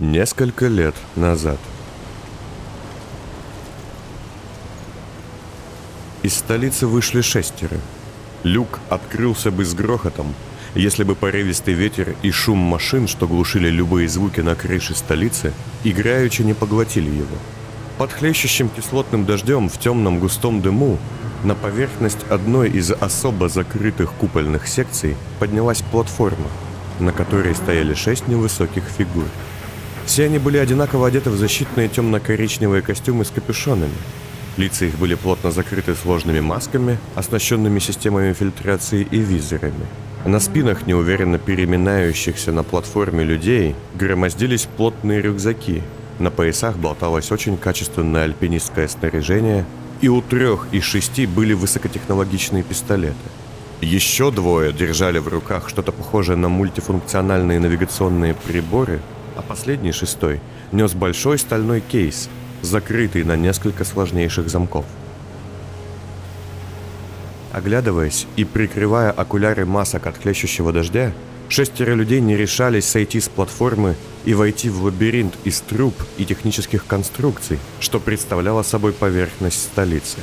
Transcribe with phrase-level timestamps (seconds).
[0.00, 1.60] Несколько лет назад.
[6.24, 7.76] Из столицы вышли шестеро.
[8.42, 10.34] Люк открылся бы с грохотом,
[10.74, 15.52] если бы порывистый ветер и шум машин, что глушили любые звуки на крыше столицы,
[15.84, 17.36] играючи не поглотили его.
[17.96, 20.98] Под хлещущим кислотным дождем в темном густом дыму
[21.44, 26.48] на поверхность одной из особо закрытых купольных секций поднялась платформа,
[26.98, 29.26] на которой стояли шесть невысоких фигур.
[30.06, 33.94] Все они были одинаково одеты в защитные темно-коричневые костюмы с капюшонами.
[34.56, 39.86] Лица их были плотно закрыты сложными масками, оснащенными системами фильтрации и визорами.
[40.24, 45.82] На спинах неуверенно переминающихся на платформе людей громоздились плотные рюкзаки.
[46.18, 49.66] На поясах болталось очень качественное альпинистское снаряжение,
[50.00, 53.16] и у трех из шести были высокотехнологичные пистолеты.
[53.80, 59.00] Еще двое держали в руках что-то похожее на мультифункциональные навигационные приборы,
[59.36, 60.40] а последний, шестой,
[60.72, 62.28] нес большой стальной кейс,
[62.62, 64.84] закрытый на несколько сложнейших замков.
[67.52, 71.12] Оглядываясь и прикрывая окуляры масок от хлещущего дождя,
[71.48, 76.84] шестеро людей не решались сойти с платформы и войти в лабиринт из труб и технических
[76.86, 80.18] конструкций, что представляло собой поверхность столицы.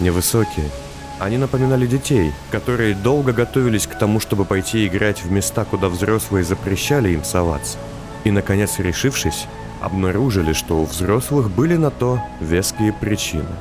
[0.00, 0.70] Невысокие,
[1.18, 6.44] они напоминали детей, которые долго готовились к тому, чтобы пойти играть в места, куда взрослые
[6.44, 7.76] запрещали им соваться.
[8.24, 9.46] И, наконец, решившись,
[9.80, 13.46] обнаружили, что у взрослых были на то веские причины–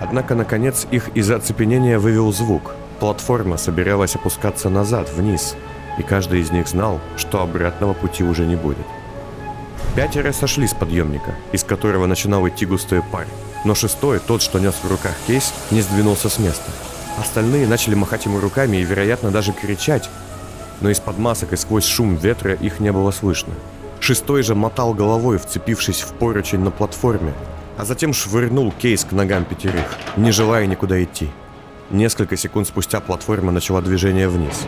[0.00, 2.74] Однако, наконец, их из оцепенения вывел звук.
[3.00, 5.56] Платформа собиралась опускаться назад, вниз,
[5.98, 8.86] и каждый из них знал, что обратного пути уже не будет.
[9.96, 13.26] Пятеро сошли с подъемника, из которого начинал идти густой пар,
[13.64, 16.70] но шестой, тот, что нес в руках кейс, не сдвинулся с места.
[17.18, 20.08] Остальные начали махать ему руками и, вероятно, даже кричать,
[20.80, 23.54] но из-под масок и сквозь шум ветра их не было слышно.
[24.00, 27.34] Шестой же мотал головой, вцепившись в поручень на платформе,
[27.76, 31.28] а затем швырнул кейс к ногам пятерых, не желая никуда идти.
[31.90, 34.66] Несколько секунд спустя платформа начала движение вниз.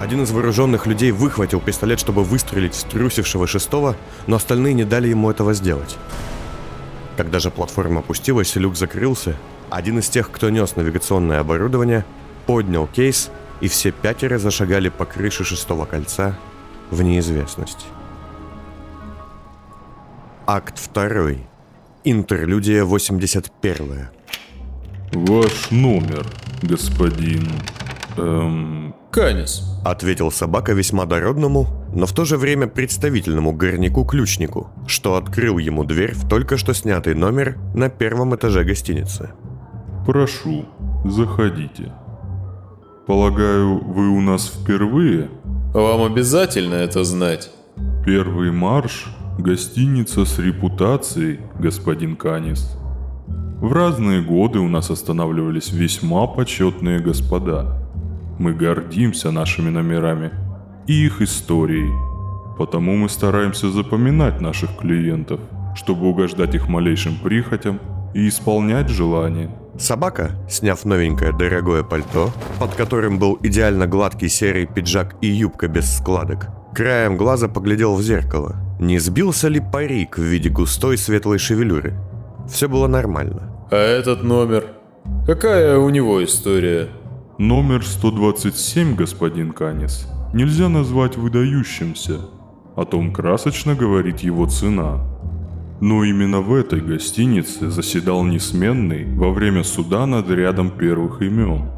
[0.00, 3.96] Один из вооруженных людей выхватил пистолет, чтобы выстрелить в струсившего шестого,
[4.26, 5.98] но остальные не дали ему этого сделать.
[7.16, 9.36] Когда же платформа опустилась люк закрылся,
[9.68, 12.06] один из тех, кто нес навигационное оборудование,
[12.46, 13.30] поднял кейс,
[13.60, 16.38] и все пятеро зашагали по крыше шестого кольца
[16.90, 17.86] в неизвестность.
[20.46, 21.46] Акт второй.
[22.04, 24.08] Интерлюдия 81.
[25.12, 26.26] Ваш номер,
[26.62, 27.48] господин...
[28.16, 28.94] Эм...
[29.10, 29.64] Канис.
[29.84, 36.14] Ответил собака весьма дородному, но в то же время представительному горняку-ключнику, что открыл ему дверь
[36.14, 39.30] в только что снятый номер на первом этаже гостиницы.
[40.06, 40.64] Прошу,
[41.04, 41.92] заходите.
[43.10, 45.30] Полагаю, вы у нас впервые?
[45.74, 47.50] Вам обязательно это знать.
[48.06, 52.78] Первый марш Гостиница с репутацией, господин Канис.
[53.60, 57.82] В разные годы у нас останавливались весьма почетные господа.
[58.38, 60.30] Мы гордимся нашими номерами
[60.86, 61.92] и их историей.
[62.58, 65.40] Потому мы стараемся запоминать наших клиентов,
[65.74, 67.80] чтобы угождать их малейшим прихотям
[68.14, 69.50] и исполнять желания.
[69.80, 75.96] Собака, сняв новенькое дорогое пальто, под которым был идеально гладкий серый пиджак и юбка без
[75.96, 81.92] складок, краем глаза поглядел в зеркало– не сбился ли парик в виде густой светлой шевелюры?
[82.48, 83.54] Все было нормально.
[83.70, 84.68] А этот номер?
[85.26, 86.88] Какая у него история?
[87.36, 92.20] Номер 127, господин Канис, нельзя назвать выдающимся.
[92.74, 95.06] О том красочно говорит его цена.
[95.80, 101.70] Но именно в этой гостинице заседал несменный во время суда над рядом первых имен.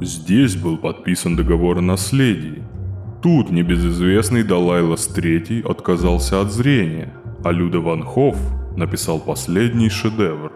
[0.00, 2.62] Здесь был подписан договор о наследии,
[3.22, 7.14] Тут небезызвестный Далайлас III отказался от зрения,
[7.44, 8.36] а Люда Ван Хофф
[8.76, 10.50] написал последний шедевр.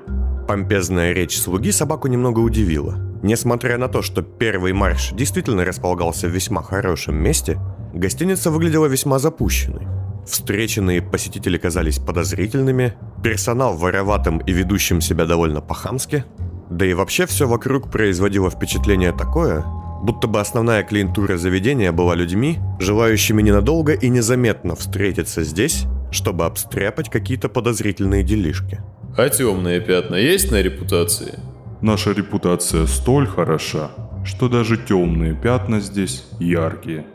[0.49, 2.97] Помпезная речь слуги собаку немного удивила.
[3.23, 7.57] Несмотря на то, что первый марш действительно располагался в весьма хорошем месте,
[7.99, 9.87] гостиница выглядела весьма запущенной.
[10.27, 16.25] Встреченные посетители казались подозрительными, персонал вороватым и ведущим себя довольно по-хамски,
[16.69, 19.65] да и вообще все вокруг производило впечатление такое,
[20.03, 27.09] будто бы основная клиентура заведения была людьми, желающими ненадолго и незаметно встретиться здесь, чтобы обстряпать
[27.09, 28.81] какие-то подозрительные делишки.
[29.17, 31.39] А темные пятна есть на репутации?
[31.81, 33.91] Наша репутация столь хороша,
[34.25, 37.07] что даже темные пятна здесь яркие.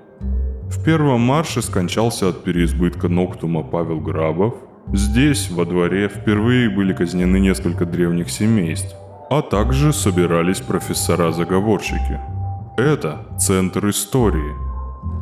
[0.71, 4.55] В первом марше скончался от переизбытка Ноктума Павел Грабов.
[4.93, 8.95] Здесь, во дворе, впервые были казнены несколько древних семейств,
[9.29, 12.19] а также собирались профессора-заговорщики–
[12.77, 14.55] это центр истории.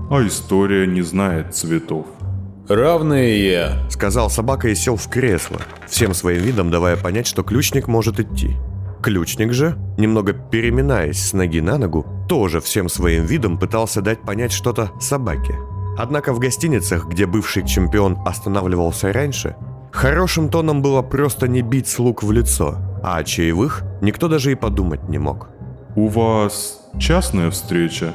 [0.09, 2.05] А история не знает цветов.
[2.67, 3.89] Равные я.
[3.89, 5.57] Сказал собака и сел в кресло,
[5.87, 8.55] всем своим видом давая понять, что ключник может идти.
[9.01, 14.51] Ключник же, немного переминаясь с ноги на ногу, тоже всем своим видом пытался дать понять
[14.51, 15.55] что-то собаке.
[15.97, 19.55] Однако в гостиницах, где бывший чемпион останавливался раньше,
[19.91, 24.55] хорошим тоном было просто не бить слуг в лицо, а о чаевых никто даже и
[24.55, 25.49] подумать не мог.
[25.95, 28.13] У вас частная встреча?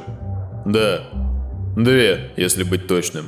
[0.65, 1.01] Да.
[1.75, 3.25] Две, если быть точным.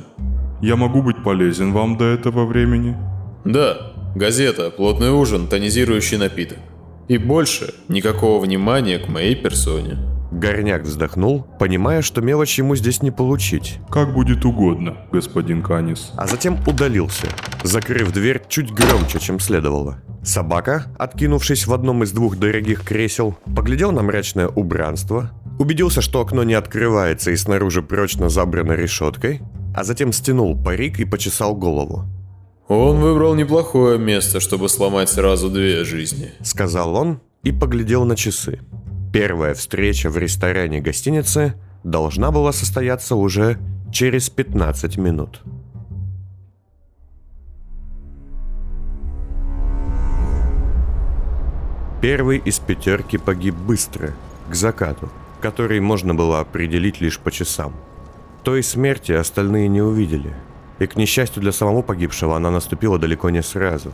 [0.60, 2.96] Я могу быть полезен вам до этого времени?
[3.44, 3.92] Да.
[4.14, 6.58] Газета, плотный ужин, тонизирующий напиток.
[7.08, 9.96] И больше никакого внимания к моей персоне.
[10.30, 16.12] Горняк вздохнул, понимая, что мелочь ему здесь не получить, Как будет угодно, господин Канис.
[16.16, 17.26] а затем удалился,
[17.62, 20.02] закрыв дверь чуть громче, чем следовало.
[20.22, 26.42] Собака, откинувшись в одном из двух дорогих кресел, поглядел на мрачное убранство, убедился, что окно
[26.44, 29.40] не открывается и снаружи прочно забрано решеткой,
[29.74, 32.04] а затем стянул парик и почесал голову.
[32.68, 36.32] Он выбрал неплохое место, чтобы сломать сразу две жизни.
[36.42, 38.60] Сказал он и поглядел на часы.
[39.10, 43.58] Первая встреча в ресторане гостиницы должна была состояться уже
[43.90, 45.40] через 15 минут.
[52.02, 54.12] Первый из пятерки погиб быстро,
[54.50, 55.08] к закату,
[55.40, 57.74] который можно было определить лишь по часам.
[58.44, 60.32] Той смерти остальные не увидели,
[60.78, 63.92] и, к несчастью для самого погибшего, она наступила далеко не сразу.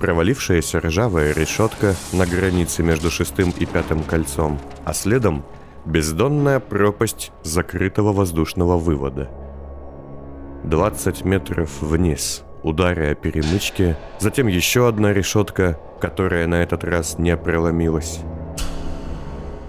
[0.00, 5.44] Провалившаяся ржавая решетка на границе между шестым и пятым кольцом, а следом
[5.86, 9.30] бездонная пропасть закрытого воздушного вывода.
[10.64, 17.36] 20 метров вниз, ударя о перемычки, затем еще одна решетка, которая на этот раз не
[17.36, 18.20] проломилась.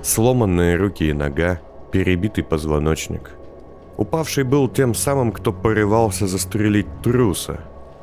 [0.01, 1.61] Сломанные руки и нога,
[1.91, 3.36] перебитый позвоночник.
[3.97, 7.59] Упавший был тем самым, кто порывался застрелить труса.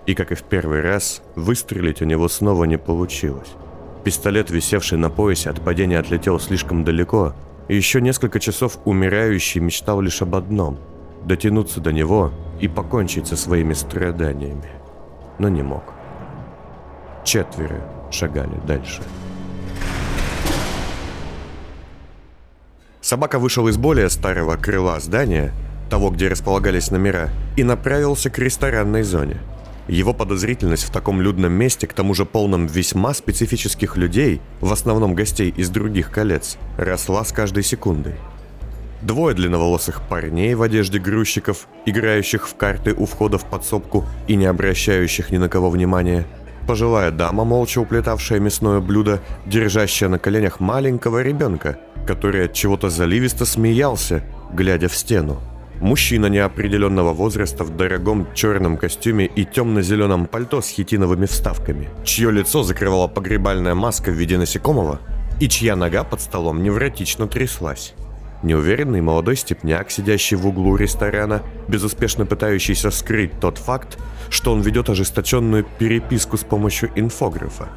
[0.07, 3.53] И, как и в первый раз, выстрелить у него снова не получилось.
[4.03, 7.33] Пистолет, висевший на поясе, от падения отлетел слишком далеко,
[7.69, 10.79] и еще несколько часов умирающий мечтал лишь об одном–
[11.25, 14.69] дотянуться до него и покончить со своими страданиями.
[15.39, 15.95] Но не мог.
[17.25, 17.81] Четверо
[18.11, 19.01] шагали дальше.
[23.01, 25.53] Собака вышел из более старого крыла здания,
[25.89, 29.39] того, где располагались номера, и направился к ресторанной зоне.
[29.87, 35.15] Его подозрительность в таком людном месте, к тому же полном весьма специфических людей, в основном
[35.15, 38.15] гостей из других колец, росла с каждой секундой.
[39.03, 44.47] Двое длинноволосых парней в одежде грузчиков, играющих в карты у входа в подсобку и не
[44.47, 46.25] обращающих ни на кого внимания.
[46.67, 53.45] Пожилая дама, молча уплетавшая мясное блюдо, держащая на коленях маленького ребенка, который от чего-то заливисто
[53.45, 55.43] смеялся, глядя в стену.
[55.85, 62.63] Мужчина неопределенного возраста в дорогом черном костюме и темно-зеленом пальто с хитиновыми вставками, чье лицо
[62.63, 64.99] закрывала погребальная маска в виде насекомого
[65.41, 67.93] и чья нога под столом невротично тряслась.
[68.43, 73.99] Неуверенный молодой степняк, сидящий в углу ресторана, безуспешно пытающийся скрыть тот факт,
[74.31, 77.69] что он ведет ожесточенную переписку с помощью инфографа.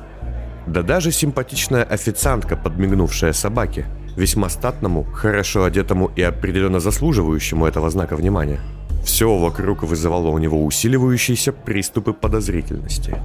[0.66, 3.86] Да даже симпатичная официантка, подмигнувшая собаке,
[4.18, 8.60] весьма статному, хорошо одетому и определенно заслуживающему этого знака внимания.
[9.06, 13.16] Все вокруг вызывало у него усиливающиеся приступы подозрительности.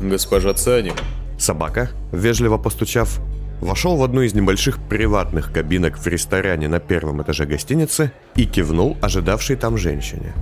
[0.00, 0.94] Госпожа Цаним,
[1.38, 3.20] Собака, вежливо постучав,
[3.60, 8.96] вошел в одну из небольших приватных кабинок в ресторане на первом этаже гостиницы и кивнул
[9.00, 10.34] ожидавшей там женщине.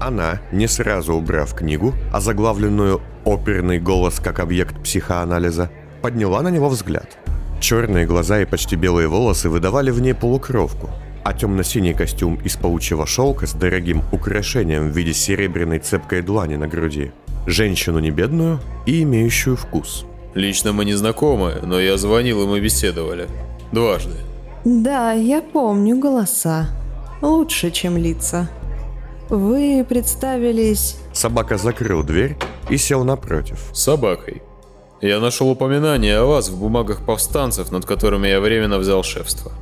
[0.00, 5.70] Она, не сразу убрав книгу, озаглавленную «Оперный голос как объект психоанализа»,
[6.02, 7.18] подняла на него взгляд.
[7.60, 10.90] Черные глаза и почти белые волосы выдавали в ней полукровку,
[11.24, 16.68] а темно-синий костюм из паучьего шелка с дорогим украшением в виде серебряной цепкой длани на
[16.68, 17.10] груди.
[17.46, 20.04] Женщину не бедную и имеющую вкус.
[20.34, 23.26] лично мы не знакомы, но я звонил и мы беседовали.
[23.72, 24.14] Дважды.
[24.64, 26.68] Да, я помню голоса.
[27.22, 28.48] Лучше, чем лица.
[29.28, 30.96] Вы представились...
[31.12, 32.36] Собака закрыл дверь
[32.70, 33.58] и сел напротив.
[33.72, 34.42] Собакой.
[35.00, 39.52] Я нашел упоминание о вас в бумагах повстанцев, над которыми я временно взял шефство.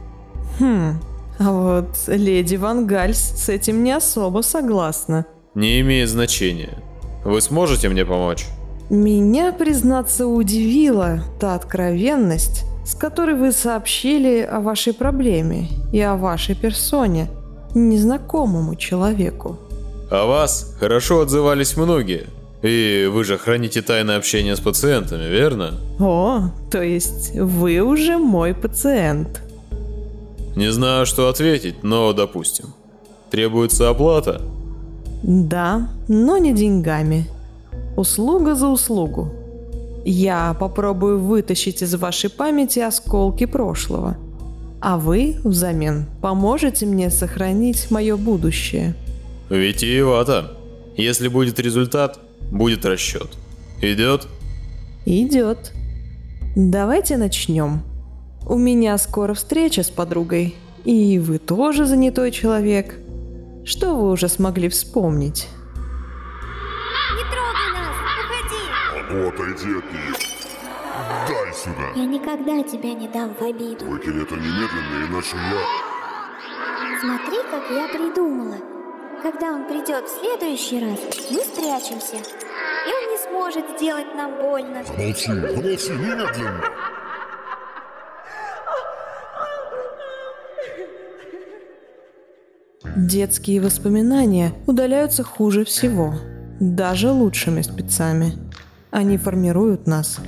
[0.59, 0.99] Хм,
[1.38, 5.26] а вот леди Ван Гальс с этим не особо согласна.
[5.55, 6.83] Не имеет значения.
[7.25, 8.47] Вы сможете мне помочь?
[8.88, 16.55] Меня, признаться, удивила та откровенность, с которой вы сообщили о вашей проблеме и о вашей
[16.55, 17.28] персоне
[17.75, 19.59] незнакомому человеку.
[20.11, 22.28] О вас хорошо отзывались многие.
[22.63, 25.75] И вы же храните тайное общение с пациентами, верно?
[26.01, 29.43] О, то есть вы уже мой пациент.
[30.57, 32.67] Не знаю, что ответить, но допустим.
[33.31, 34.41] Требуется оплата?
[35.23, 37.27] Да, но не деньгами.
[37.97, 39.33] Услуга за услугу.
[40.05, 44.17] Я попробую вытащить из вашей памяти осколки прошлого.
[44.81, 48.95] А вы взамен поможете мне сохранить мое будущее.
[49.51, 50.53] Витиевато.
[50.97, 53.29] Если будет результат, будет расчет.
[53.81, 54.26] Идет?
[55.05, 55.73] Идет.
[56.57, 57.83] Давайте начнем.
[58.47, 62.99] У меня скоро встреча с подругой, и вы тоже занятой человек.
[63.65, 65.49] Что вы уже смогли вспомнить?
[67.17, 67.97] Не трогай нас!
[68.25, 68.65] Уходи!
[68.95, 70.15] А ну отойди от нее.
[71.29, 71.93] Дай сюда.
[71.97, 73.85] Я никогда тебя не дам в обиду.
[73.85, 75.62] Выкинь это немедленно, иначе я...
[77.00, 78.57] Смотри, как я придумала.
[79.26, 81.00] Когда он придет в следующий раз,
[81.33, 82.14] мы спрячемся.
[82.14, 84.85] И он не сможет сделать нам больно.
[84.85, 86.62] Замолчи, замолчи, немедленно.
[92.97, 96.14] Детские воспоминания удаляются хуже всего,
[96.61, 98.35] даже лучшими спецами.
[98.92, 100.21] Они формируют нас.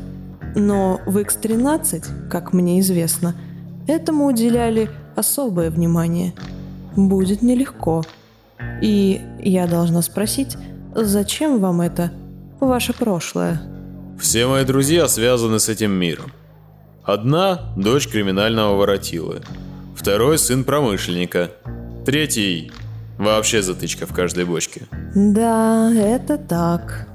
[0.56, 3.36] Но в X13, как мне известно,
[3.86, 6.34] этому уделяли особое внимание.
[6.96, 8.02] Будет нелегко.
[8.80, 10.56] И я должна спросить,
[10.94, 12.12] зачем вам это,
[12.60, 13.60] ваше прошлое?
[14.18, 16.32] Все мои друзья связаны с этим миром.
[17.04, 19.40] Одна– дочь криминального воротилы.
[19.96, 21.50] Второй– сын промышленника.
[22.04, 22.70] Третий–
[23.18, 24.82] вообще затычка в каждой бочке.
[25.14, 27.08] Да, это так.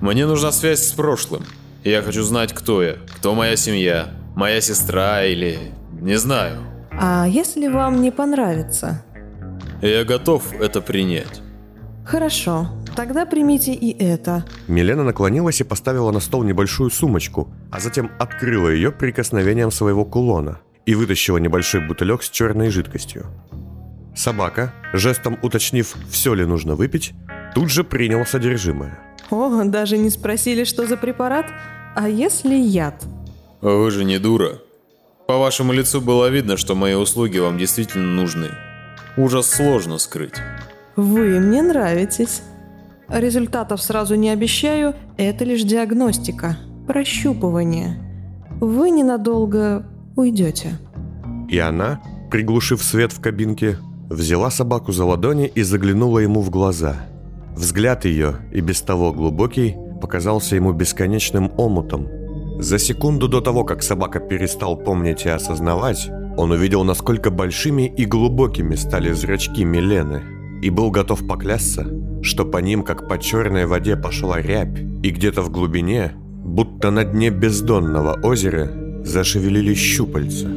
[0.00, 1.44] Мне нужна связь с прошлым.
[1.84, 5.58] Я хочу знать, кто я, кто моя семья, моя сестра или...
[6.00, 6.58] не знаю.
[6.90, 9.04] А если вам не понравится?
[9.82, 11.40] Я готов это принять.
[12.04, 14.44] Хорошо, тогда примите и это.
[14.66, 20.58] Милена наклонилась и поставила на стол небольшую сумочку, а затем открыла ее прикосновением своего кулона
[20.86, 23.26] и вытащила небольшой бутылек с черной жидкостью.
[24.16, 27.12] Собака, жестом уточнив, все ли нужно выпить,
[27.54, 28.98] тут же приняла содержимое.
[29.30, 31.46] О, даже не спросили, что за препарат?
[31.94, 33.04] А если яд?
[33.60, 34.60] Вы же не дура.
[35.26, 38.48] По вашему лицу было видно, что мои услуги вам действительно нужны.
[39.18, 40.36] Ужас сложно скрыть.
[40.94, 42.42] Вы мне нравитесь.
[43.08, 46.56] Результатов сразу не обещаю, это лишь диагностика,
[46.86, 47.98] прощупывание.
[48.60, 49.84] Вы ненадолго
[50.14, 50.78] уйдете.
[51.48, 56.96] И она, приглушив свет в кабинке, взяла собаку за ладони и заглянула ему в глаза.
[57.56, 62.06] Взгляд ее, и без того глубокий, показался ему бесконечным омутом.
[62.60, 66.08] За секунду до того, как собака перестал помнить и осознавать,
[66.38, 70.22] он увидел, насколько большими и глубокими стали зрачки Милены,
[70.62, 71.84] и был готов поклясться,
[72.22, 77.04] что по ним, как по черной воде, пошла рябь, и где-то в глубине, будто на
[77.04, 78.70] дне бездонного озера,
[79.02, 80.48] зашевелились щупальца.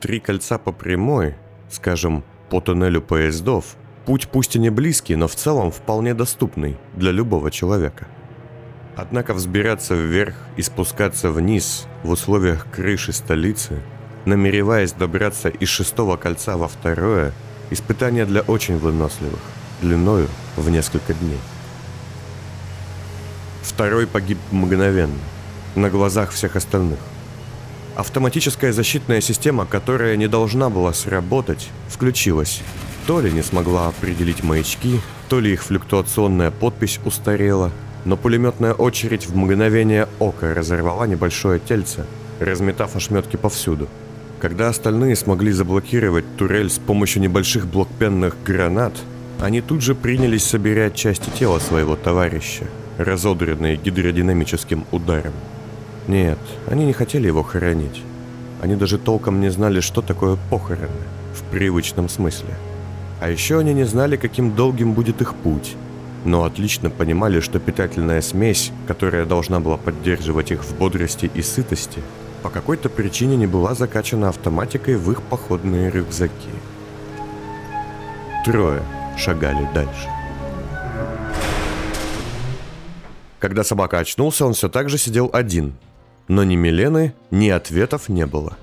[0.00, 1.36] Три кольца по прямой,
[1.70, 3.76] скажем, по туннелю поездов,
[4.06, 8.08] путь пусть и не близкий, но в целом вполне доступный для любого человека.
[8.96, 13.80] Однако взбираться вверх и спускаться вниз в условиях крыши столицы,
[14.24, 17.32] намереваясь добраться из шестого кольца во второе,
[17.70, 19.40] испытание для очень выносливых,
[19.80, 21.38] длиною в несколько дней.
[23.62, 25.18] Второй погиб мгновенно,
[25.74, 26.98] на глазах всех остальных.
[27.96, 32.62] Автоматическая защитная система, которая не должна была сработать, включилась.
[33.06, 37.72] То ли не смогла определить маячки, то ли их флюктуационная подпись устарела,
[38.04, 42.06] но пулеметная очередь в мгновение ока разорвала небольшое тельце,
[42.38, 43.88] разметав ошметки повсюду.
[44.40, 48.94] Когда остальные смогли заблокировать турель с помощью небольших блокпенных гранат,
[49.38, 52.64] они тут же принялись собирать части тела своего товарища,
[52.96, 55.34] разодренные гидродинамическим ударом.
[56.08, 56.38] Нет,
[56.68, 58.02] они не хотели его хоронить.
[58.62, 60.88] Они даже толком не знали, что такое похороны,
[61.34, 62.54] в привычном смысле.
[63.20, 65.76] А еще они не знали, каким долгим будет их путь,
[66.24, 72.02] но отлично понимали, что питательная смесь, которая должна была поддерживать их в бодрости и сытости,
[72.42, 76.50] по какой-то причине не была закачана автоматикой в их походные рюкзаки.
[78.44, 78.82] Трое
[79.18, 80.08] шагали дальше.
[83.38, 85.74] Когда собака очнулся, он все так же сидел один.
[86.28, 88.56] Но ни Милены, ни ответов не было.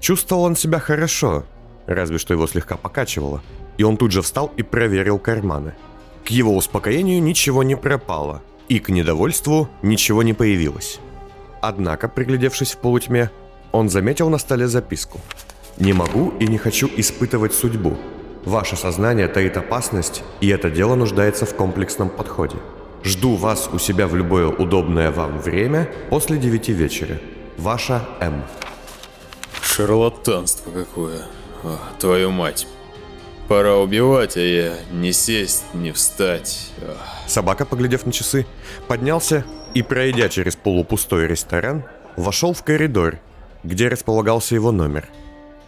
[0.00, 1.44] Чувствовал он себя хорошо,
[1.86, 3.42] разве что его слегка покачивало.
[3.78, 5.74] И он тут же встал и проверил карманы.
[6.24, 10.98] К его успокоению ничего не пропало, и к недовольству ничего не появилось.
[11.60, 13.30] Однако, приглядевшись в полутьме,
[13.72, 15.20] он заметил на столе записку.
[15.76, 17.98] «Не могу и не хочу испытывать судьбу.
[18.44, 22.56] Ваше сознание таит опасность, и это дело нуждается в комплексном подходе.
[23.02, 27.18] Жду вас у себя в любое удобное вам время после девяти вечера.
[27.58, 28.44] Ваша М».
[29.60, 31.22] Шарлатанство какое.
[31.64, 32.66] О, твою мать.
[33.48, 36.72] Пора убивать, а я не сесть, не встать.
[37.26, 38.46] Собака, поглядев на часы,
[38.88, 41.84] поднялся и, пройдя через полупустой ресторан,
[42.16, 43.18] вошел в коридор,
[43.62, 45.08] где располагался его номер.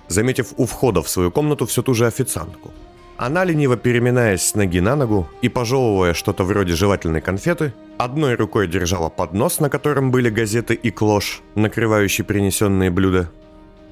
[0.09, 2.71] Заметив у входа в свою комнату всю ту же официантку.
[3.19, 8.69] Она, лениво переминаясь с ноги на ногу и пожевывая что-то вроде жевательной конфеты, одной рукой
[8.69, 13.31] держала поднос, на котором были газеты и клош, накрывающий принесенные блюда,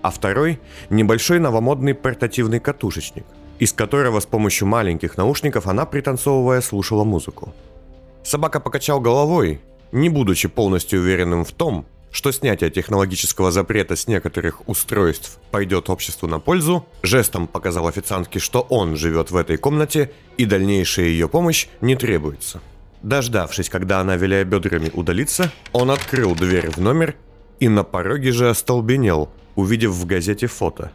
[0.02, 0.60] а второй–
[0.90, 3.24] небольшой новомодный портативный катушечник,
[3.58, 7.54] из которого с помощью маленьких наушников она, пританцовывая, слушала музыку.
[8.22, 9.60] Собака покачал головой,
[9.92, 16.28] не будучи полностью уверенным в том, что снятие технологического запрета с некоторых устройств пойдет обществу
[16.28, 21.66] на пользу, жестом показал официантке, что он живет в этой комнате и дальнейшая ее помощь
[21.80, 22.60] не требуется.
[23.02, 27.16] Дождавшись, когда она, виляя бедрами, удалится, он открыл дверь в номер
[27.58, 30.92] и на пороге же остолбенел, увидев в газете фото.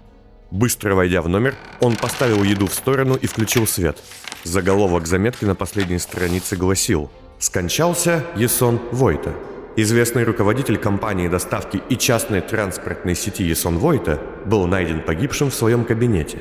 [0.51, 3.97] Быстро войдя в номер, он поставил еду в сторону и включил свет.
[4.43, 9.33] Заголовок заметки на последней странице гласил «Скончался Есон Войта».
[9.75, 15.85] Известный руководитель компании доставки и частной транспортной сети Есон Войта был найден погибшим в своем
[15.85, 16.39] кабинете.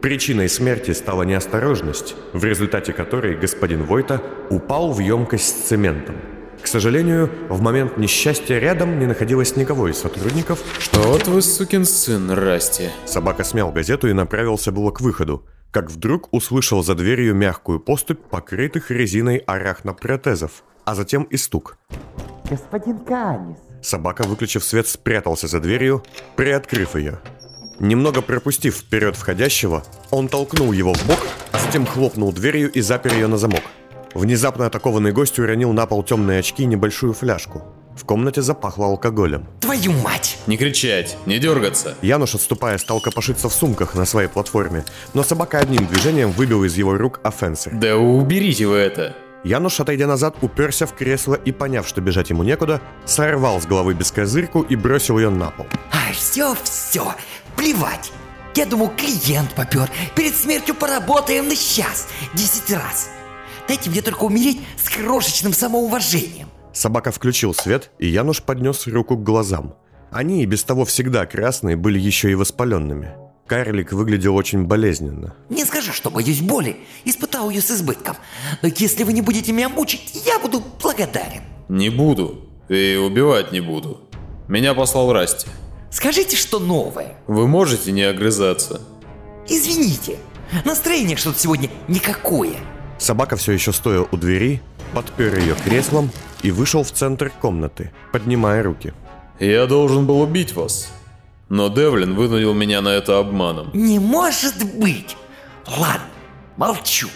[0.00, 6.14] Причиной смерти стала неосторожность, в результате которой господин Войта упал в емкость с цементом.
[6.62, 11.84] К сожалению, в момент несчастья рядом не находилось никого из сотрудников, что Вот вы сукин
[11.84, 12.90] сын, Расти.
[13.06, 18.20] Собака смял газету и направился было к выходу, как вдруг услышал за дверью мягкую поступь
[18.30, 21.78] покрытых резиной арахнопротезов, а затем и стук.
[22.50, 23.58] Господин Канис.
[23.82, 26.02] Собака, выключив свет, спрятался за дверью,
[26.36, 27.20] приоткрыв ее.
[27.78, 31.20] Немного пропустив вперед входящего, он толкнул его в бок,
[31.52, 33.62] а затем хлопнул дверью и запер ее на замок.
[34.14, 37.62] Внезапно атакованный гость уронил на пол темные очки и небольшую фляжку.
[37.96, 39.48] В комнате запахло алкоголем.
[39.60, 40.38] Твою мать!
[40.46, 41.94] Не кричать, не дергаться.
[42.00, 44.84] Януш, отступая, стал копошиться в сумках на своей платформе,
[45.14, 47.72] но собака одним движением выбил из его рук офенсер.
[47.74, 49.16] Да уберите вы это.
[49.44, 53.94] Януш, отойдя назад, уперся в кресло и, поняв, что бежать ему некуда, сорвал с головы
[53.94, 55.66] бескозырку и бросил ее на пол.
[55.92, 57.14] Ай, все, все,
[57.56, 58.12] плевать.
[58.54, 59.88] Я думал, клиент попер.
[60.16, 63.10] Перед смертью поработаем на сейчас, десять раз.
[63.68, 66.48] Дайте мне только умереть с крошечным самоуважением.
[66.72, 69.74] Собака включил свет, и Януш поднес руку к глазам.
[70.10, 73.14] Они и без того всегда красные были еще и воспаленными.
[73.46, 75.34] Карлик выглядел очень болезненно.
[75.48, 76.76] Не скажу, что боюсь боли.
[77.04, 78.16] Испытал ее с избытком.
[78.62, 81.42] Но если вы не будете меня мучить, я буду благодарен.
[81.68, 82.46] Не буду.
[82.68, 84.02] И убивать не буду.
[84.48, 85.48] Меня послал Расти.
[85.90, 87.16] Скажите, что новое.
[87.26, 88.82] Вы можете не огрызаться?
[89.48, 90.18] Извините,
[90.64, 92.56] настроение что-то сегодня никакое.
[92.98, 94.60] Собака все еще стоя у двери,
[94.92, 96.10] подпер ее креслом
[96.42, 98.92] и вышел в центр комнаты, поднимая руки.
[99.38, 100.90] Я должен был убить вас.
[101.48, 103.70] Но Девлин вынудил меня на это обманом.
[103.72, 105.16] Не может быть.
[105.66, 106.06] Ладно,
[106.56, 107.08] молчу.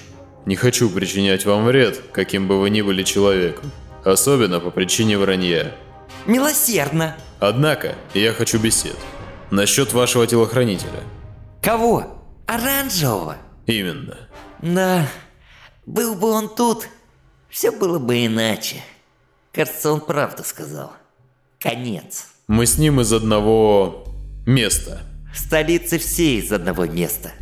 [0.46, 3.70] Не хочу причинять вам вред, каким бы вы ни были человеком.
[4.04, 5.72] Особенно по причине вранья.
[6.26, 7.16] Милосердно.
[7.40, 8.96] Однако, я хочу бесед.
[9.50, 11.00] Насчет вашего телохранителя.
[11.60, 12.06] Кого?
[12.46, 13.36] Оранжевого?
[13.66, 14.16] Именно.
[14.62, 15.06] Да,
[15.86, 16.88] был бы он тут,
[17.48, 18.76] все было бы иначе.
[19.52, 20.92] Кажется, он правду сказал.
[21.60, 22.28] Конец.
[22.48, 24.04] Мы с ним из одного
[24.46, 25.02] места.
[25.32, 27.32] В столице все из одного места.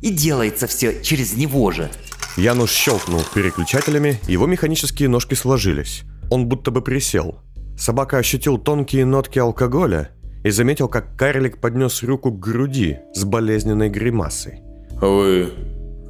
[0.00, 1.90] И делается все через него же.
[2.36, 6.02] Януш щелкнул переключателями, его механические ножки сложились.
[6.30, 7.40] Он будто бы присел.
[7.76, 10.10] Собака ощутил тонкие нотки алкоголя
[10.44, 14.60] и заметил, как карлик поднес руку к груди с болезненной гримасой.
[15.00, 15.52] Вы...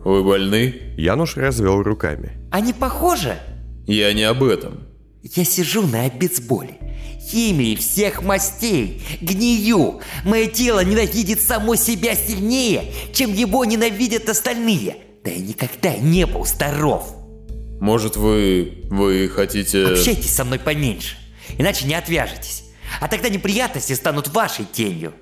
[0.05, 0.75] вы больны?
[0.97, 2.33] Януш развел руками.
[2.51, 3.39] Они похожи?
[3.87, 4.87] Я не об этом.
[5.23, 6.75] Я сижу на обезболе.
[7.21, 9.03] Химии всех мастей.
[9.21, 10.01] Гнию.
[10.25, 14.97] Мое тело ненавидит само себя сильнее, чем его ненавидят остальные.
[15.25, 17.15] Да я никогда не был здоров.
[17.81, 18.85] Может вы...
[18.91, 19.87] вы хотите...
[19.87, 21.17] Общайтесь со мной поменьше,
[21.59, 22.65] иначе не отвяжетесь.
[23.01, 25.13] А тогда неприятности станут вашей тенью.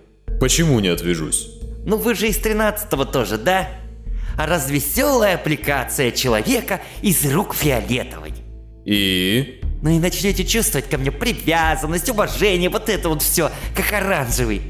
[0.41, 1.49] Почему не отвяжусь?
[1.85, 3.69] Ну вы же из 13-го тоже, да?
[4.37, 8.35] А развеселая аппликация человека из рук фиолетовой.
[8.85, 9.61] И...
[9.83, 14.63] Ну и начнете чувствовать ко мне привязанность, уважение, вот это вот все, как оранжевый.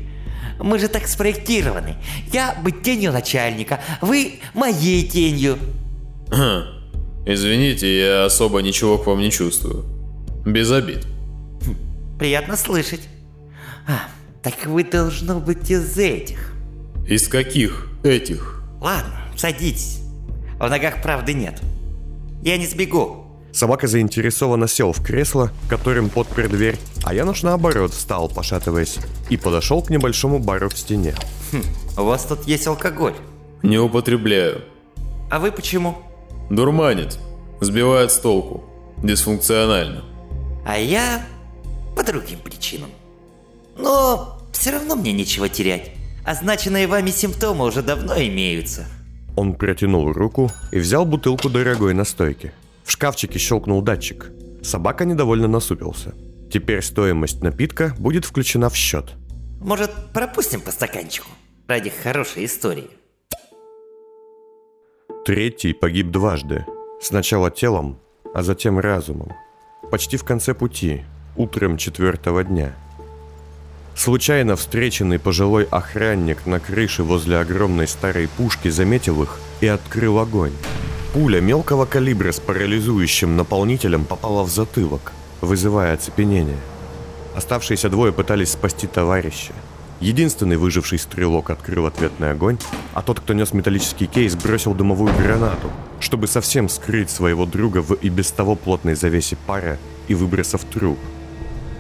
[0.59, 1.97] Мы же так спроектированы.
[2.33, 5.59] Я быть тенью начальника, вы моей тенью.
[7.27, 9.85] Извините, я особо ничего к вам не чувствую.
[10.45, 11.07] Без обид.
[12.19, 13.03] Приятно слышать.
[13.87, 14.09] А,
[14.43, 16.55] так вы должно быть из этих.
[17.07, 18.63] Из каких этих?
[18.81, 20.01] Ладно, садитесь.
[20.59, 21.61] В ногах правды нет.
[22.43, 23.25] Я не сбегу.
[23.53, 28.99] Собака заинтересованно сел в кресло, которым подпер дверь, а Януш наоборот встал, пошатываясь,
[29.31, 31.15] и подошел к небольшому бару в стене.
[31.97, 33.15] У вас тут есть алкоголь.
[33.63, 34.63] Не употребляю.
[35.31, 35.97] А вы почему?
[36.51, 37.19] Дурманит.
[37.61, 38.65] Сбивает с толку.
[39.03, 40.05] Дисфункционально.
[40.67, 41.25] А я
[41.97, 42.91] по другим причинам.
[43.79, 45.93] Но все равно мне нечего терять.
[46.25, 48.85] Означенные вами симптомы уже давно имеются.
[49.37, 52.53] Он протянул руку и взял бутылку дорогой настойки.
[52.85, 54.33] В шкафчике щелкнул датчик.
[54.63, 56.15] Собака недовольно насупился.
[56.51, 59.13] Теперь стоимость напитка будет включена в счет.
[59.61, 61.29] Может, пропустим по стаканчику?
[61.69, 62.89] Ради хорошей истории.
[65.25, 66.65] Третий погиб дважды.
[67.01, 67.99] Сначала телом,
[68.35, 69.33] а затем разумом.
[69.91, 71.05] Почти в конце пути,
[71.37, 72.75] утром четвертого дня.
[73.97, 80.53] Случайно встреченный пожилой охранник на крыше возле огромной старой пушки заметил их и открыл огонь.
[81.15, 86.59] Пуля мелкого калибра с парализующим наполнителем попала в затылок, вызывая оцепенение.
[87.35, 89.55] Оставшиеся двое пытались спасти товарища.
[90.01, 92.59] Единственный выживший стрелок открыл ответный огонь,
[92.93, 97.95] а тот, кто нес металлический кейс, бросил дымовую гранату, чтобы совсем скрыть своего друга в
[97.95, 100.99] и без того плотной завесе пара и выбросов труп.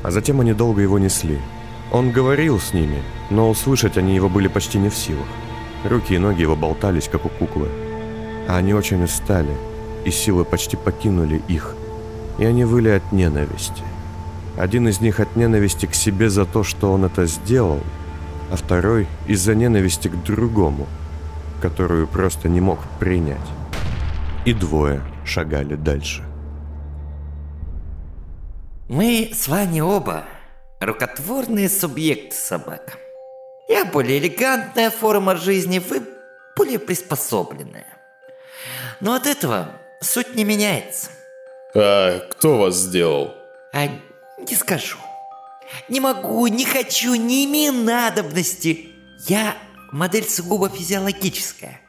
[0.03, 1.39] А затем они долго его несли.
[1.93, 5.27] Он говорил с ними, но услышать они его были почти не в силах.
[5.85, 7.69] Руки и ноги его болтались, как у куклы.
[8.49, 9.55] А они очень устали,
[10.05, 11.75] и силы почти покинули их,
[12.39, 13.83] и они выли от ненависти.
[14.57, 17.81] Один из них от ненависти к себе за то, что он это сделал,
[18.51, 20.87] а второй из-за ненависти к другому,
[21.61, 23.39] которую просто не мог принять.
[24.45, 26.23] И двое шагали дальше.
[28.89, 30.25] Мы с вами оба
[30.81, 32.95] рукотворные субъекты собака.
[33.69, 36.03] Я более элегантная форма жизни, вы
[36.57, 37.87] более приспособленная.
[39.01, 41.11] Но от этого суть не меняется.
[41.75, 43.35] А кто вас сделал?
[43.73, 43.89] А
[44.39, 44.99] не скажу.
[45.89, 48.91] Не могу, не хочу, не имею надобности.
[49.27, 49.57] Я
[49.93, 51.81] модель сугубо физиологическая.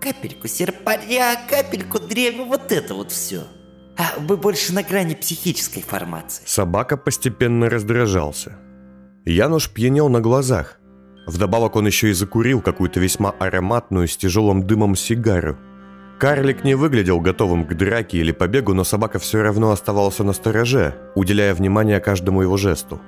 [0.00, 3.46] Капельку серпаря, капельку древнего, вот это вот все.
[3.96, 6.44] А вы больше на грани психической формации.
[6.46, 8.56] Собака постепенно раздражался.
[9.24, 10.78] Януш пьянел на глазах.
[11.26, 15.56] Вдобавок он еще и закурил какую-то весьма ароматную с тяжелым дымом сигару.
[16.18, 20.94] Карлик не выглядел готовым к драке или побегу, но собака все равно оставался на стороже,
[21.14, 23.00] уделяя внимание каждому его жесту.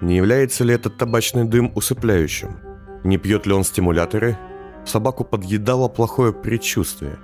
[0.00, 2.60] Не является ли этот табачный дым усыпляющим?
[3.04, 4.38] Не пьет ли он стимуляторы?
[4.84, 7.18] Собаку подъедало плохое предчувствие.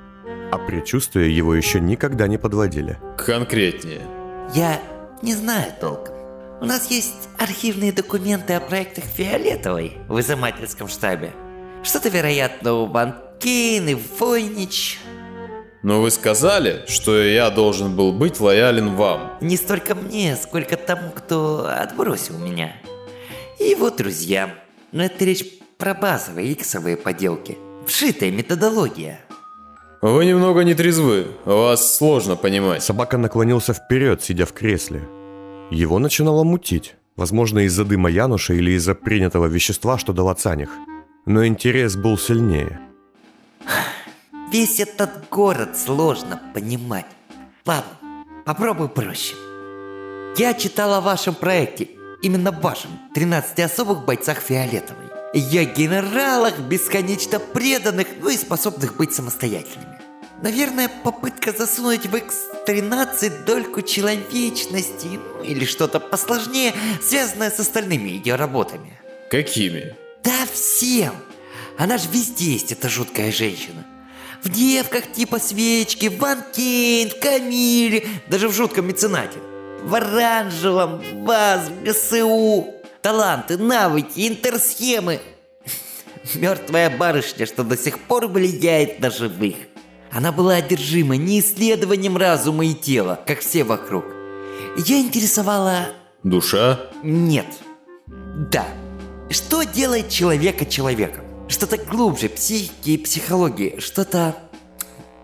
[0.53, 2.99] А предчувствия его еще никогда не подводили.
[3.17, 4.03] Конкретнее.
[4.55, 4.81] Я
[5.23, 6.15] не знаю толком.
[6.61, 11.33] У нас есть архивные документы о проектах Фиолетовой в изымательском штабе.
[11.83, 14.99] Что-то, вероятно, у Ван Кейн и Войнич.
[15.83, 19.37] Но вы сказали, что я должен был быть лоялен вам.
[19.43, 22.73] Не столько мне, сколько тому, кто отбросил меня.
[23.61, 24.53] И его друзьям.
[24.93, 25.45] Но это речь
[25.77, 27.59] про базовые иксовые поделки.
[27.87, 29.21] Вшитая методология.
[30.05, 32.83] Вы немного не трезвы, вас сложно понимать.
[32.83, 35.09] Собака наклонился вперед, сидя в кресле.
[35.71, 36.95] Его начинало мутить.
[37.17, 40.69] Возможно, из-за дыма Януша или из-за принятого вещества, что дал Ацаних.
[41.25, 42.81] Но интерес был сильнее.
[44.53, 47.07] Весь этот город сложно понимать.
[47.65, 47.91] Ладно,
[48.45, 49.35] попробуй проще.
[50.37, 51.89] Я читал о вашем проекте,
[52.21, 55.14] именно вашем, 13 особых бойцах Фиолетовой.
[55.37, 59.99] Я генералах, бесконечно преданных, ну и способных быть самостоятельными.
[60.43, 68.37] Наверное, попытка засунуть в X13 дольку человечности ну, или что-то посложнее, связанное с остальными ее
[68.37, 69.01] работами.
[69.29, 69.97] Какими?
[70.23, 71.15] Да всем!
[71.79, 73.85] Она же везде есть, эта жуткая женщина.
[74.45, 79.39] В девках типа свечки, в Ван Кейн, в Камиле, даже в жутком меценате.
[79.83, 82.74] В оранжевом, в вас, в ГСУ.
[83.05, 85.21] Таланты, навыки, интерсхемы.
[86.37, 89.57] Мертвая барышня, что до сих пор влияет на живых.
[90.11, 94.07] Она была одержима не исследованием разума и тела, как все вокруг.
[94.79, 95.89] Ее интересовала...
[96.23, 96.81] Душа?
[97.03, 97.45] Нет.
[98.51, 98.67] Да.
[99.29, 101.27] Что делает человека человеком?
[101.47, 103.81] Что-то глубже психики и психологии.
[103.81, 104.35] Что-то...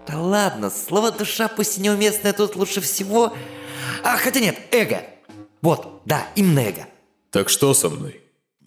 [0.07, 3.33] Да ладно, слово душа пусть и неуместное тут лучше всего.
[4.05, 5.01] А, хотя нет, эго.
[5.63, 6.90] Вот, да, именно эго.
[7.31, 8.21] Так что со мной?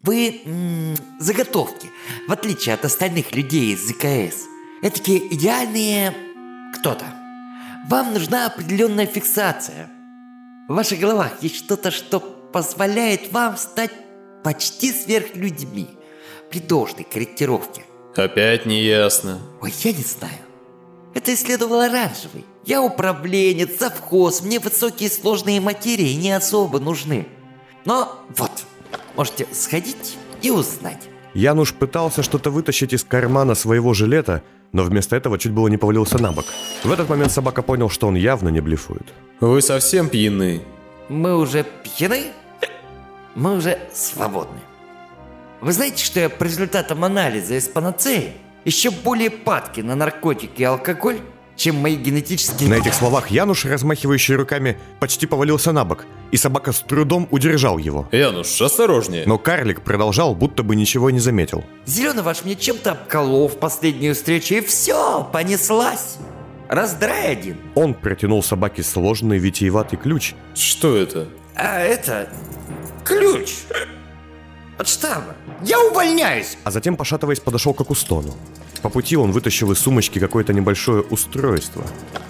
[0.04, 1.90] Вы м, заготовки,
[2.28, 4.44] в отличие от остальных людей из ЗКС.
[4.82, 6.14] Этакие идеальные
[6.78, 7.06] кто-то.
[7.88, 9.90] Вам нужна определенная фиксация.
[10.70, 13.92] В ваших головах есть что-то, что позволяет вам стать
[14.44, 15.90] почти сверхлюдьми
[16.50, 17.84] при должной корректировке.
[18.16, 19.40] Опять не ясно.
[19.62, 20.40] Ой, я не знаю.
[21.14, 22.46] Это исследовал Оранжевый.
[22.66, 27.28] Я управленец, завхоз, мне высокие сложные материи не особо нужны.
[27.86, 28.52] Но вот,
[29.16, 31.10] можете сходить и узнать.
[31.34, 36.22] Януш пытался что-то вытащить из кармана своего жилета, но вместо этого чуть было не повалился
[36.22, 36.46] на бок.
[36.84, 39.06] В этот момент собака понял, что он явно не блефует.
[39.40, 40.62] Вы совсем пьяны.
[41.10, 42.26] Мы уже пьяны?
[43.36, 44.60] Мы уже свободны.
[45.62, 48.34] Вы знаете, что я по результатам анализа из панацеи
[48.66, 51.20] еще более падки на наркотики и алкоголь,
[51.56, 52.70] чем мои генетические...
[52.70, 57.78] На этих словах Януш, размахивающий руками, почти повалился на бок, и собака с трудом удержал
[57.78, 58.08] его.
[58.12, 59.24] Януш, осторожнее.
[59.26, 61.64] Но карлик продолжал, будто бы ничего не заметил.
[61.86, 66.18] Зеленый ваш мне чем-то обколол в последнюю встречу, и все, понеслась.
[66.70, 67.58] Раздрай один.
[67.76, 71.28] Он протянул собаке сложный витиеватый ключ, Что это?
[71.56, 72.30] А это...
[73.06, 73.50] ключ.
[74.80, 75.36] От штаба.
[75.62, 76.58] Я увольняюсь.
[76.64, 78.34] а затем, пошатываясь, подошел к Акустону.
[78.84, 81.86] По пути он вытащил из сумочки какое-то небольшое устройство.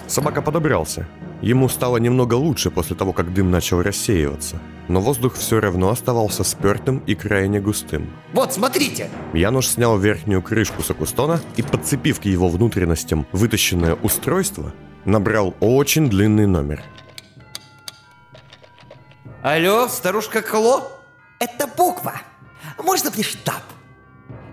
[0.06, 1.08] Собака подобрался.
[1.42, 4.62] Ему стало немного лучше после того, как дым начал рассеиваться.
[4.88, 8.14] Но воздух все равно оставался спертым и крайне густым.
[8.34, 9.10] Вот, смотрите.
[9.34, 14.74] Януш снял верхнюю крышку с Акустона и, подцепив к его внутренностям вытащенное устройство,
[15.06, 16.84] набрал очень длинный номер.
[19.42, 21.02] Алло, старушка Кло?
[21.40, 22.14] Это буква.
[22.78, 23.64] Можно мне штаб?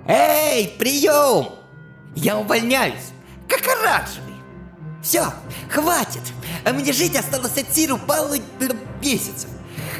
[0.06, 1.59] Эй, прием!
[2.14, 3.12] Я увольняюсь,
[3.48, 4.34] как оранжевый.
[5.02, 5.32] Все,
[5.70, 6.22] хватит.
[6.64, 8.34] А мне жить осталось от сиру пару
[9.02, 9.48] месяцев.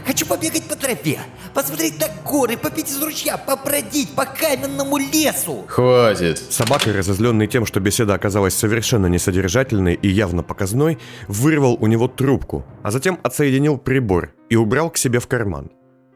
[0.07, 1.21] Хочу побегать по тропе,
[1.55, 5.65] посмотреть на горы, попить из ручья, побродить по каменному лесу.
[5.69, 6.39] Хватит.
[6.39, 12.65] Собака, разозленный тем, что беседа оказалась совершенно несодержательной и явно показной, вырвал у него трубку,
[12.83, 15.71] а затем отсоединил прибор и убрал к себе в карман.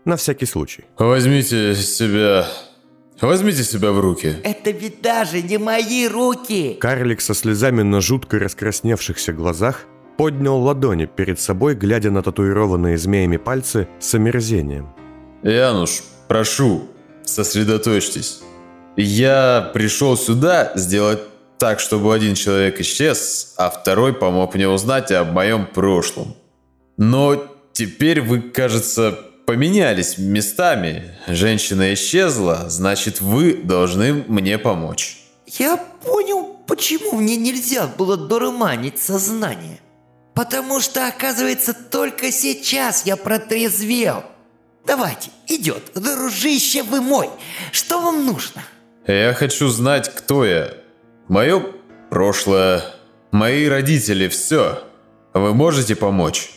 [0.05, 0.85] На всякий случай.
[0.99, 2.47] Возьмите себя...
[3.21, 4.37] Возьмите себя в руки.
[4.43, 6.77] Это ведь даже не мои руки.
[6.81, 13.37] Карлик со слезами на жутко раскрасневшихся глазах поднял ладони перед собой, глядя на татуированные змеями
[13.37, 14.95] пальцы с омерзением.
[15.43, 16.89] Януш, прошу,
[17.25, 18.43] сосредоточьтесь.
[18.97, 21.21] Я пришел сюда сделать
[21.59, 26.37] так, чтобы один человек исчез, а второй помог мне узнать об моем прошлом.
[26.97, 31.17] Но теперь вы, кажется, поменялись местами.
[31.27, 35.19] Женщина исчезла, значит, вы должны мне помочь.
[35.47, 39.81] Я понял, почему мне нельзя было дурманить сознание.
[40.35, 44.25] Потому что, оказывается, только сейчас я протрезвел.
[44.87, 47.31] Давайте, идет, дружище вы мой.
[47.73, 48.63] Что вам нужно?
[49.07, 50.75] Я хочу знать, кто я.
[51.29, 51.65] Мое
[52.11, 52.83] прошлое,
[53.31, 54.83] мои родители, все.
[55.33, 56.51] Вы можете помочь?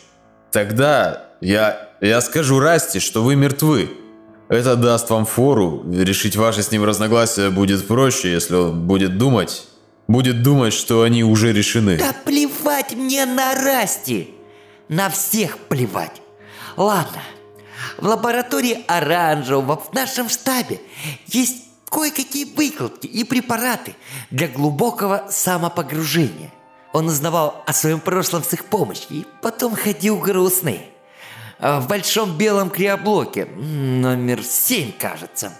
[0.50, 3.90] Тогда я, я скажу Расти, что вы мертвы.
[4.48, 5.84] Это даст вам фору.
[5.90, 9.64] Решить ваши с ним разногласия будет проще, если он будет думать.
[10.06, 11.98] Будет думать, что они уже решены.
[11.98, 14.30] Да плевать мне на Расти.
[14.88, 16.22] На всех плевать.
[16.76, 17.20] Ладно,
[17.98, 20.80] в лаборатории оранжевого в нашем штабе
[21.26, 23.94] есть кое-какие выкладки и препараты
[24.30, 26.52] для глубокого самопогружения.
[26.92, 30.86] Он узнавал о своем прошлом с их помощью и потом ходил грустный.
[31.60, 35.52] А В большом белом криоблоке, номер 7, кажется.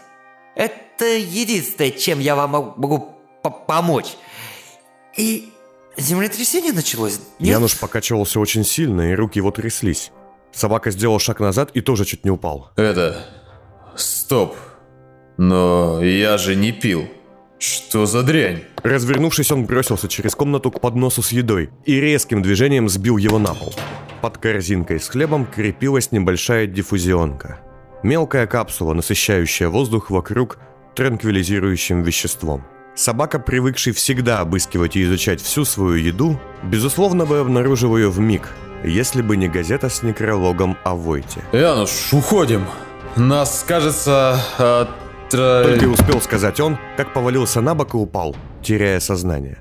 [0.54, 4.16] Это единственное, чем я вам мог- могу по- помочь.
[5.16, 5.52] И
[5.96, 7.20] землетрясение началось?
[7.40, 7.50] Нет?
[7.54, 10.12] Януш покачивался очень сильно, и руки его тряслись.
[10.52, 12.70] Собака сделал шаг назад и тоже чуть не упал.
[12.76, 13.26] Это...
[13.96, 14.56] Стоп.
[15.36, 17.08] Но я же не пил.
[17.58, 18.62] Что за дрянь?
[18.84, 23.54] Развернувшись, он бросился через комнату к подносу с едой и резким движением сбил его на
[23.54, 23.74] пол.
[24.20, 27.60] Под корзинкой с хлебом крепилась небольшая диффузионка.
[28.02, 30.58] Мелкая капсула, насыщающая воздух вокруг
[30.96, 32.64] транквилизирующим веществом.
[32.96, 38.48] Собака, привыкший всегда обыскивать и изучать всю свою еду, безусловно бы обнаружил ее в миг,
[38.82, 41.40] если бы не газета с некрологом о Войте.
[41.52, 42.64] Януш, уходим.
[43.14, 45.62] Нас, кажется, отра...
[45.62, 49.58] Только успел сказать он, как повалился на бок и упал, теряя сознание.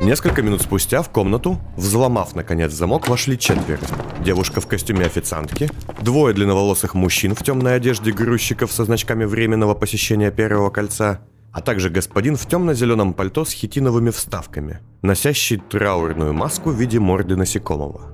[0.00, 3.80] Несколько минут спустя в комнату, взломав наконец замок, вошли четверо.
[4.24, 10.30] Девушка в костюме официантки, двое длинноволосых мужчин в темной одежде грузчиков со значками временного посещения
[10.30, 11.20] первого кольца,
[11.52, 17.36] а также господин в темно-зеленом пальто с хитиновыми вставками, носящий траурную маску в виде морды
[17.36, 18.12] насекомого.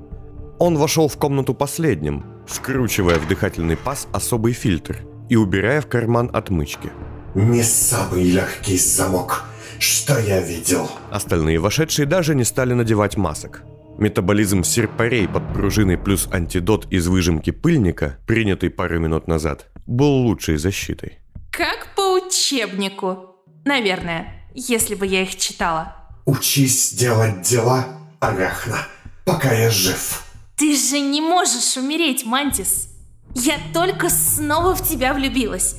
[0.59, 6.31] Он вошел в комнату последним, вкручивая в дыхательный паз особый фильтр и убирая в карман
[6.33, 6.91] отмычки.
[7.35, 9.45] Не самый легкий замок,
[9.81, 10.91] что я видел.
[11.11, 13.63] Остальные вошедшие даже не стали надевать масок.
[13.99, 20.57] Метаболизм серпарей под пружиной плюс антидот из выжимки пыльника, принятый пару минут назад, был лучшей
[20.57, 21.19] защитой.
[21.51, 23.37] Как по учебнику.
[23.65, 25.97] Наверное, если бы я их читала.
[26.27, 27.87] Учись делать дела,
[28.21, 28.87] Арахна,
[29.25, 30.25] пока я жив.
[30.57, 32.89] Ты же не можешь умереть, Мантис.
[33.35, 35.77] Я только снова в тебя влюбилась.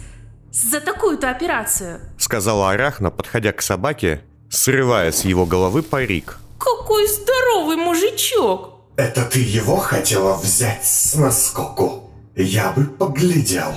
[0.51, 1.99] За такую-то операцию.
[2.17, 6.39] Сказала Арахна, подходя к собаке срывая с его головы парик.
[6.57, 8.75] Какой здоровый мужичок!
[8.97, 12.11] Это ты его хотела взять с наскоку?
[12.35, 13.73] Я бы поглядел.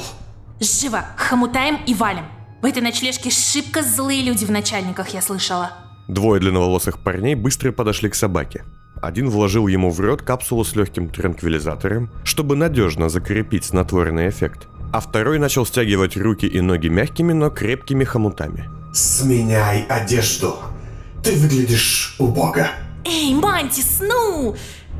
[0.60, 2.24] Живо, хомутаем и валим.
[2.60, 5.72] В этой ночлежке шибко злые люди в начальниках, я слышала.
[6.08, 8.64] Двое длинноволосых парней быстро подошли к собаке.
[9.00, 15.00] Один вложил ему в рот капсулу с легким транквилизатором, чтобы надежно закрепить снотворный эффект, а
[15.00, 18.68] второй начал стягивать руки и ноги мягкими, но крепкими хомутами.
[18.92, 20.56] Сменяй одежду.
[21.22, 22.66] Ты выглядишь убого.
[23.04, 24.54] Эй, Мантис, ну!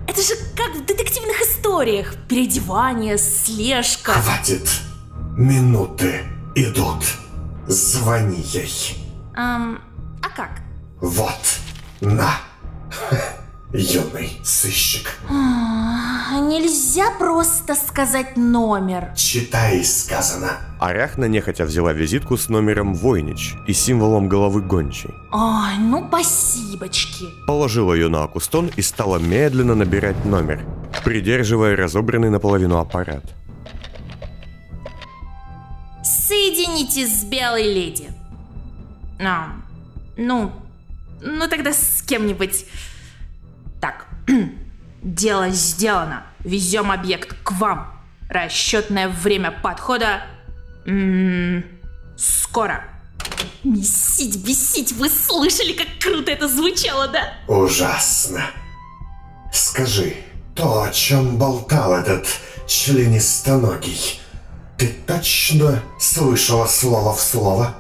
[0.09, 2.15] Это же как в детективных историях.
[2.29, 4.13] Переодевание, слежка.
[4.13, 4.69] Хватит.
[5.37, 6.23] Минуты
[6.55, 7.05] идут.
[7.67, 8.97] Звони ей.
[9.37, 9.81] Эм,
[10.23, 10.63] а как?
[11.01, 11.59] Вот.
[12.01, 12.41] На.
[13.75, 15.17] Юный сыщик.
[15.31, 19.15] А, Нельзя просто сказать номер.
[19.17, 20.59] Читай сказано.
[20.79, 25.15] Арахна нехотя взяла визитку с номером Войнич и символом головы гончей.
[25.33, 27.27] Ой, ну спасибочки.
[27.47, 30.61] Положила ее на акустон и стала медленно набирать номер,
[31.03, 33.25] придерживая разобранный наполовину аппарат.
[36.05, 38.09] Соедините с белой леди.
[39.19, 39.53] А,
[40.19, 40.53] ну,
[41.23, 42.67] ну тогда с кем-нибудь.
[45.03, 46.25] Дело сделано.
[46.41, 48.01] Везем объект к вам.
[48.29, 50.23] Расчетное время подхода...
[50.87, 51.65] м,
[52.17, 52.85] скоро.
[53.65, 57.35] Бесить, бесить, вы слышали, как круто это звучало, да?
[57.47, 58.43] Ужасно.
[59.53, 60.15] Скажи,
[60.55, 62.27] то, о чем болтал этот
[62.67, 64.21] членистоногий,
[64.79, 67.75] ты точно слышала слово в слово?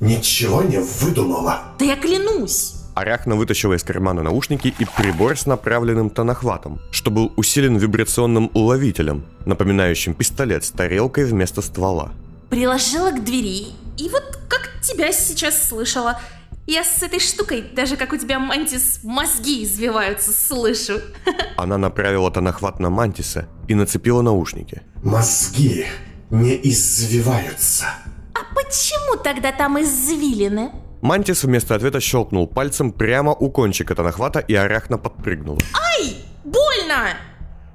[0.00, 1.74] Ничего не выдумала?
[1.78, 2.75] Да я клянусь.
[2.96, 9.26] Арахна вытащила из кармана наушники и прибор с направленным тонохватом, что был усилен вибрационным уловителем,
[9.44, 12.12] напоминающим пистолет с тарелкой вместо ствола.
[12.48, 13.66] Приложила к двери,
[13.98, 16.18] и вот как тебя сейчас слышала.
[16.66, 20.98] Я с этой штукой, даже как у тебя, Мантис, мозги извиваются, слышу.
[21.58, 24.80] Она направила тонохват на Мантиса и нацепила наушники.
[25.02, 25.84] Мозги
[26.30, 27.84] не извиваются.
[28.32, 30.70] А почему тогда там извилины?
[31.02, 35.60] Мантис вместо ответа щелкнул пальцем прямо у кончика тонохвата, и Арахна подпрыгнула.
[35.74, 37.16] Ай, больно!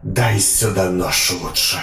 [0.03, 1.77] Дай сюда нож лучше.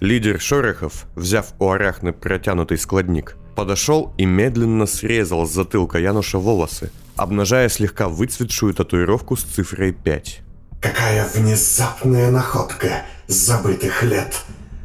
[0.00, 6.90] Лидер Шорохов, взяв у Арахны протянутый складник, подошел и медленно срезал с затылка Януша волосы,
[7.16, 10.40] обнажая слегка выцветшую татуировку с цифрой 5.
[10.80, 14.34] Какая внезапная находка забытых лет.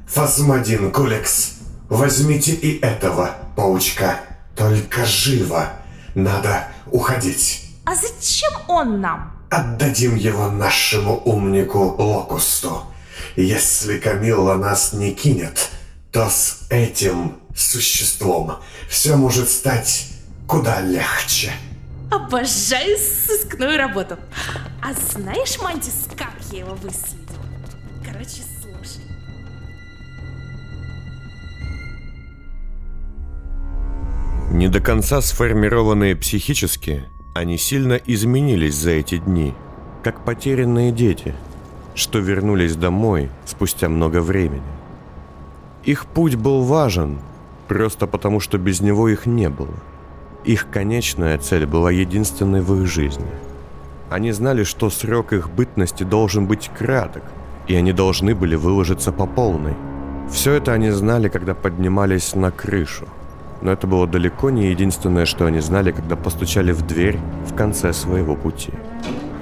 [0.08, 4.22] Фазмадин Кулекс, возьмите и этого паучка.
[4.56, 5.79] Только живо.
[6.24, 7.62] Надо уходить.
[7.86, 9.32] А зачем он нам?
[9.50, 12.84] Отдадим его нашему умнику Локусту.
[13.38, 15.70] Если Камилла нас не кинет,
[16.12, 18.58] то с этим существом
[18.90, 20.08] все может стать
[20.46, 21.54] куда легче.
[22.12, 24.18] Обожаю сыскную работу.
[24.82, 27.46] А знаешь, Мантис, как я его выследила?
[28.06, 28.44] Короче,
[34.52, 37.04] Не до конца сформированные психически,
[37.36, 39.54] они сильно изменились за эти дни,
[40.04, 41.36] как потерянные дети,
[41.94, 44.64] что вернулись домой спустя много времени.
[45.84, 47.20] Их путь был важен,
[47.68, 49.76] просто потому что без него их не было.
[50.46, 53.30] Их конечная цель была единственной в их жизни.
[54.10, 57.24] Они знали, что срок их бытности должен быть краток,
[57.68, 59.76] и они должны были выложиться по полной.
[60.32, 63.06] Все это они знали, когда поднимались на крышу–
[63.62, 67.93] но это было далеко не единственное, что они знали, когда постучали в дверь в конце
[67.93, 68.72] своего пути.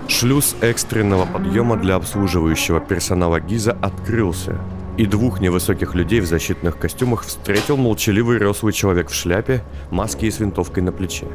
[0.08, 4.58] Шлюз экстренного подъема для обслуживающего персонала ГИЗа открылся,
[4.98, 10.32] и двух невысоких людей в защитных костюмах встретил молчаливый рослый человек в шляпе, маске и
[10.32, 11.28] с винтовкой на плече.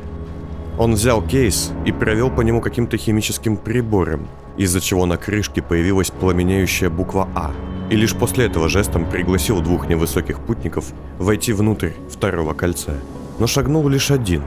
[0.79, 6.11] Он взял кейс и провел по нему каким-то химическим прибором, из-за чего на крышке появилась
[6.11, 7.53] пламенеющая буква «А»,
[7.93, 10.87] и лишь после этого жестом пригласил двух невысоких путников
[11.19, 12.95] войти внутрь второго кольца.
[13.39, 14.43] Но шагнул лишь один,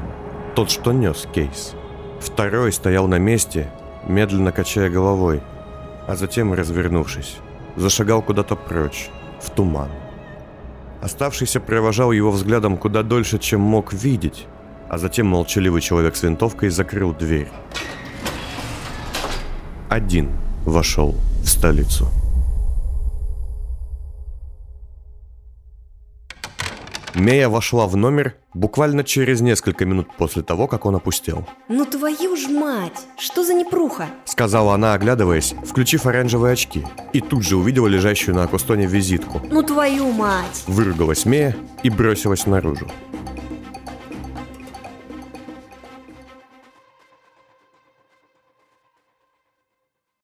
[0.55, 1.75] тот, что нес кейс.
[2.19, 3.71] Второй стоял на месте,
[4.07, 5.43] медленно качая головой,
[6.07, 7.37] а затем, развернувшись,
[7.75, 9.89] зашагал куда-то прочь, в туман.
[11.03, 14.47] Оставшийся провожал его взглядом куда дольше, чем мог видеть,
[14.89, 17.49] а затем молчаливый человек с винтовкой закрыл дверь.
[19.87, 20.31] Один
[20.65, 22.09] вошел в столицу.
[27.15, 31.47] Мея вошла в номер буквально через несколько минут после того, как он опустел.
[31.69, 34.07] Ну твою ж мать, что за непруха?
[34.25, 39.41] Сказала она, оглядываясь, включив оранжевые очки, и тут же увидела лежащую на акустоне визитку.
[39.49, 40.63] Ну твою мать.
[40.67, 42.87] Выругалась Мея и бросилась наружу.